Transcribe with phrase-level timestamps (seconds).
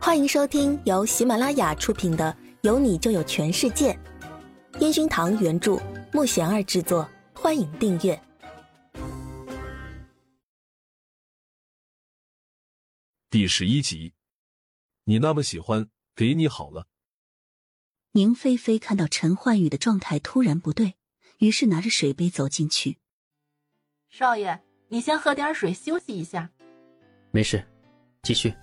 [0.00, 3.92] 欢迎收听由喜马拉雅出品的《有你就有全世界》，
[4.80, 5.76] 烟熏堂原著，
[6.12, 7.06] 木贤儿制作。
[7.34, 8.20] 欢迎订阅
[13.28, 14.14] 第十一集。
[15.04, 16.86] 你那么喜欢，给你好了。
[18.12, 20.94] 宁菲菲看到陈焕宇的状态突然不对，
[21.38, 22.98] 于是拿着水杯走进去。
[24.08, 26.50] 少爷，你先喝点水休息一下。
[27.32, 27.66] 没事，
[28.22, 28.54] 继续。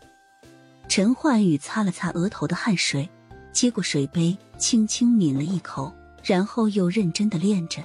[0.96, 3.09] 陈焕宇擦了擦额头的汗水，
[3.52, 7.84] 接过水杯，轻轻抿了一口，然后又认真的练着。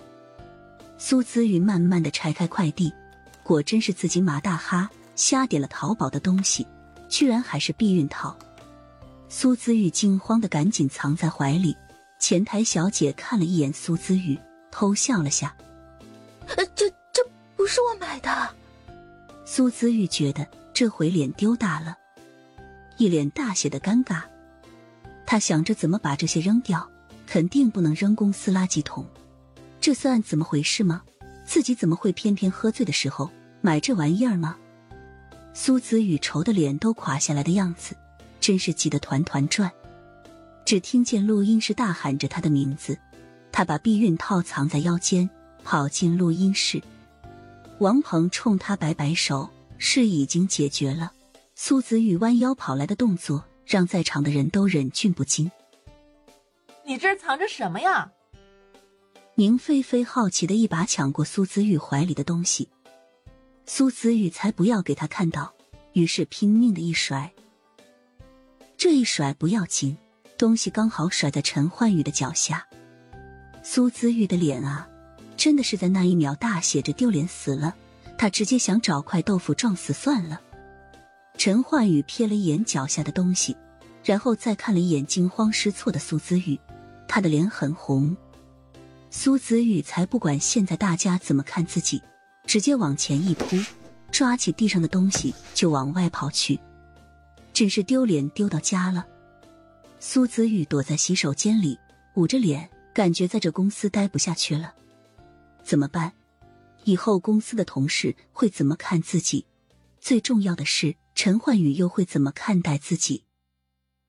[0.96, 2.92] 苏姿玉慢慢的拆开快递，
[3.42, 6.65] 果真是自己马大哈瞎点了淘宝的东西，
[7.09, 8.38] 居然还是避孕套。
[9.29, 11.77] 苏姿玉惊慌的赶紧藏在怀里。
[12.20, 14.38] 前台小姐看了一眼苏姿玉，
[14.70, 15.52] 偷笑了下
[16.46, 18.54] ：“呃，这这不是我买的。”
[19.45, 21.96] 苏姿玉觉得这回脸丢大了。
[23.00, 24.20] 一脸大写的尴尬，
[25.24, 26.87] 他想着怎么把这些扔掉，
[27.26, 29.06] 肯定不能扔公司垃圾桶。
[29.80, 31.01] 这算怎么回事吗？
[31.46, 33.30] 自己怎么会偏偏喝醉的时候
[33.62, 34.54] 买这玩意儿吗？
[35.54, 37.96] 苏子雨愁的脸都垮下来的样子，
[38.38, 39.73] 真是急得团团转。
[40.66, 42.98] 只听见录音室大喊着他的名字，
[43.51, 45.26] 他把避孕套藏在腰间，
[45.65, 46.82] 跑进录音室。
[47.78, 51.10] 王鹏冲他摆摆手，事已经解决了。
[51.62, 55.52] 苏子玉弯腰跑来的动作，让在场的人都忍俊不禁。
[56.86, 58.10] 你这藏着什么呀？
[59.34, 62.70] 宁菲菲好奇的一把抢过苏子玉怀里的东西，
[63.66, 65.53] 苏子玉才不要给他看到，
[65.92, 67.31] 于是拼命的一甩。
[68.78, 69.98] 这一甩不要紧，
[70.38, 72.66] 东西刚好甩在陈焕宇的脚下。
[73.62, 74.88] 苏子玉的脸啊，
[75.36, 77.76] 真的是在那一秒大写着丢脸死了，
[78.16, 80.41] 他直接想找块豆腐撞死算了。
[81.41, 83.56] 陈焕宇瞥了一眼脚下的东西，
[84.05, 86.60] 然后再看了一眼惊慌失措的苏子玉，
[87.09, 88.15] 他的脸很红。
[89.09, 92.03] 苏子玉才不管现在大家怎么看自己，
[92.45, 93.56] 直接往前一扑，
[94.12, 96.61] 抓起地上的东西就往外跑去，
[97.55, 99.06] 真是丢脸丢到家了。
[99.99, 101.79] 苏子玉躲在洗手间里，
[102.17, 104.75] 捂着脸，感觉在这公司待不下去了。
[105.65, 106.12] 怎么办？
[106.84, 109.47] 以后公司的同事会怎么看自己？
[110.03, 110.95] 最重要的是。
[111.22, 113.26] 陈焕宇又会怎么看待自己？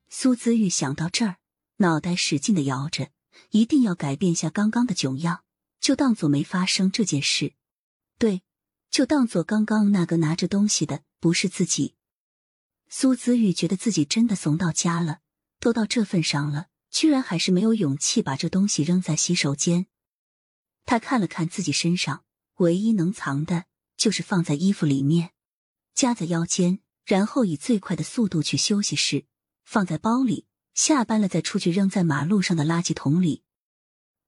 [0.08, 1.40] 苏子玉想到这儿，
[1.80, 3.10] 脑袋使劲的摇着，
[3.50, 5.44] 一定要改变下刚刚的囧样，
[5.82, 7.52] 就当做没发生这件事。
[8.18, 8.44] 对，
[8.90, 11.96] 就当做刚刚那个拿着东西的不是自己。
[12.88, 15.20] 苏子玉觉得自己真的怂到家了，
[15.60, 19.88] 都到这份上了，居然还是没有勇气把这东西扔在洗手间。
[20.86, 22.24] 他看了看自己身上，
[22.60, 23.66] 唯一能藏的
[23.98, 25.32] 就是放在衣服里面，
[25.94, 26.80] 夹在腰间。
[27.06, 29.26] 然后以最快的速度去休息室，
[29.64, 30.46] 放在包里。
[30.74, 33.44] 下班了再出去扔在马路上的垃圾桶里。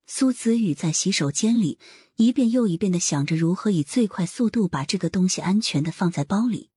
[0.06, 1.80] 苏子宇在洗手间里
[2.18, 6.70] 一遍又一遍的想着如何以最快速度把这个东西安全的放在包里，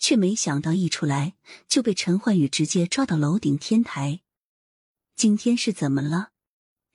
[0.00, 1.34] 却没想到一出来
[1.68, 4.20] 就被陈焕宇直接抓到楼顶天台。
[5.14, 6.30] 今天是怎么了？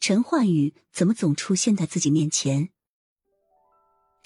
[0.02, 2.70] 陈焕宇怎么总出现在自己面前？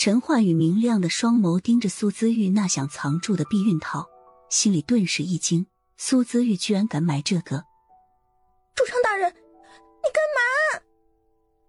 [0.04, 4.08] 陈焕宇明亮的双眸盯着苏姿玉那想藏住的避孕套，
[4.50, 7.64] 心里顿时一惊：苏姿玉居然敢买这个！
[8.74, 10.82] 主唱大人，你干嘛？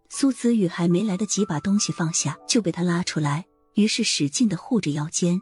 [0.09, 3.45] 苏姿玉还没来得及把东西放下，就被他拉出来，
[3.75, 5.39] 于是使劲的护着腰间。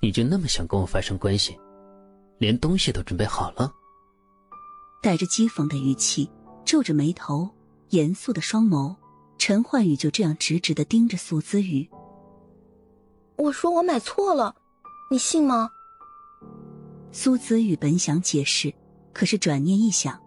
[0.00, 1.54] 你就那么想跟我发生关系？
[2.38, 3.70] 连东西都准备好了？
[5.02, 6.30] 带着讥讽的语气，
[6.64, 7.50] 皱着眉头，
[7.90, 8.96] 严肃的双眸。
[9.38, 11.88] 陈焕宇就这样直直的盯着苏姿雨。
[13.36, 14.56] 我说我买错了，
[15.10, 15.70] 你信吗？
[17.12, 18.74] 苏子宇本想解释，
[19.12, 20.20] 可是转念一想，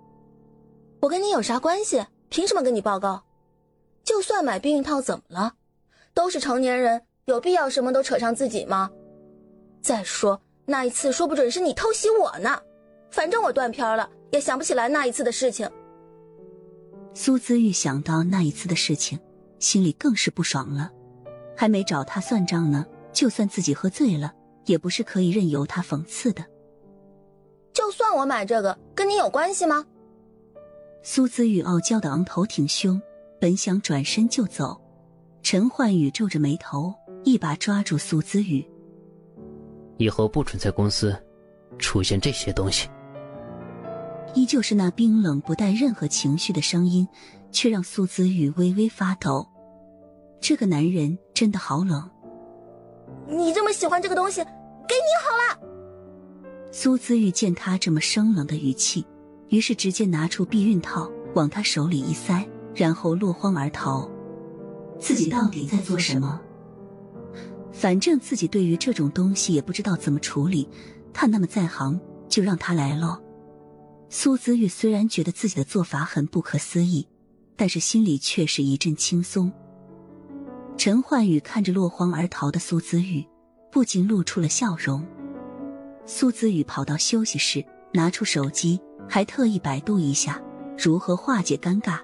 [1.01, 2.03] 我跟你有啥关系？
[2.29, 3.21] 凭什么跟你报告？
[4.03, 5.53] 就算买避孕套怎么了？
[6.13, 8.89] 都是成年人，有必要什么都扯上自己吗？
[9.81, 12.59] 再说那一次，说不准是你偷袭我呢。
[13.11, 15.69] 反正我断片了，也想不起来那一次的事情。
[17.13, 19.19] 苏姿玉想到那一次的事情，
[19.59, 20.91] 心里更是不爽了。
[21.55, 24.33] 还没找他算账呢，就算自己喝醉了，
[24.65, 26.43] 也不是可以任由他讽刺的。
[27.73, 29.85] 就算我买这个，跟你有关系吗？
[31.03, 33.01] 苏姿玉傲娇的昂头挺胸，
[33.39, 34.79] 本想转身就走，
[35.43, 36.93] 陈焕宇皱着眉头，
[37.23, 38.65] 一把抓住苏姿玉
[39.97, 41.15] ：“以后不准在公司
[41.77, 42.89] 出现这些东西。”
[44.33, 47.07] 依旧是那冰冷不带任何情绪的声音，
[47.51, 49.47] 却让苏子玉微微发抖。
[50.39, 52.09] 这个男人真的好冷。
[53.27, 55.71] 你这么喜欢这个东西，给你好了。
[56.71, 59.05] 苏子玉见他这么生冷的语气，
[59.49, 64.09] 于是直接拿出避孕套往他手里一塞，然后落荒而逃。
[64.99, 66.39] 自己到底在做什么？
[67.71, 70.69] 反正自己对于这种东西也不知道怎么处理，
[71.11, 71.99] 他那么在行，
[72.29, 73.21] 就让他来咯。
[74.13, 77.07] 苏子玉虽然觉得自己的做法很不可思议，
[77.55, 79.49] 但是心里却是一阵轻松。
[80.75, 83.25] 陈焕宇看着落荒而逃的苏子玉，
[83.71, 85.01] 不禁露出了笑容。
[86.05, 87.63] 苏子雨跑到休息室，
[87.93, 90.41] 拿出手机，还特意百度一下
[90.77, 92.01] 如何化解尴尬。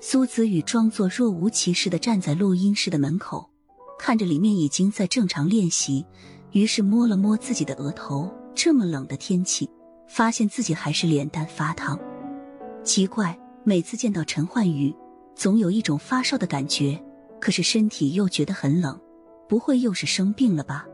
[0.00, 3.50] 苏子雨装作若无其事的站在录音室的门口，
[3.98, 6.06] 看着里面已经在正常练习，
[6.52, 8.34] 于是摸了摸自己的额头。
[8.54, 9.68] 这么冷的天气，
[10.10, 11.96] 发现自己还是脸蛋发烫。
[12.82, 14.92] 奇怪，每次见到陈焕宇，
[15.36, 17.00] 总有一种发烧的感觉，
[17.40, 19.00] 可是身体又觉得很冷，
[19.48, 20.84] 不会又是生病了吧？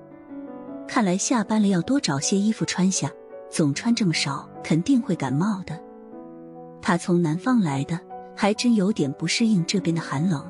[0.87, 3.11] 看来下班了要多找些衣服穿下，
[3.51, 5.83] 总穿这么少肯定会感冒的。
[6.83, 7.99] 他从南方来的，
[8.37, 10.47] 还真有点不适应这边的寒冷。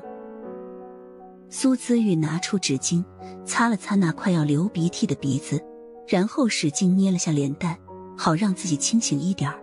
[1.49, 3.01] 苏姿玉拿出纸巾
[3.45, 5.63] 擦了擦那快要流鼻涕的鼻子，
[6.05, 7.77] 然后使劲捏了下脸蛋，
[8.17, 9.59] 好让自己清醒一点儿，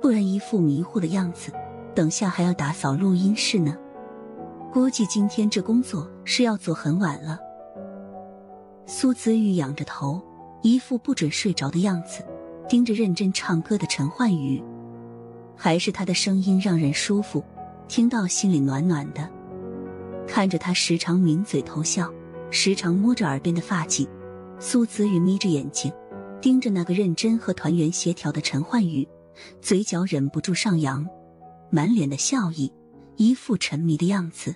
[0.00, 1.50] 不然一副迷糊的样子，
[1.94, 3.76] 等下还要打扫录音室呢。
[4.72, 7.38] 估计今天这工作是要做很晚了。
[8.86, 10.20] 苏子玉仰着头，
[10.62, 12.22] 一副不准睡着的样子，
[12.68, 14.62] 盯着认真唱歌的陈焕宇。
[15.56, 17.42] 还是他的声音让人舒服，
[17.88, 19.30] 听到心里暖暖的。
[20.26, 22.12] 看着他时常抿嘴偷笑，
[22.50, 24.08] 时常摸着耳边的发髻，
[24.58, 25.92] 苏子玉眯着眼睛，
[26.44, 29.08] 盯着那个认真和团员协调的陈焕宇，
[29.62, 31.08] 嘴角忍不住上扬，
[31.70, 32.70] 满脸的笑意，
[33.16, 34.54] 一副沉迷的样子，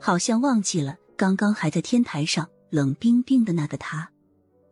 [0.00, 2.48] 好像忘记了刚刚还在天台上。
[2.70, 4.12] 冷冰冰的那个他，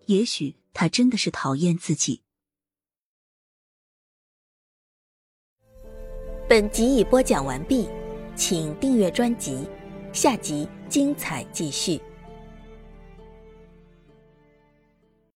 [0.07, 2.23] 也许他真的是讨厌自己。
[6.49, 7.89] 本集已播讲完毕，
[8.37, 9.67] 请订阅专辑，
[10.13, 12.01] 下集精彩继续。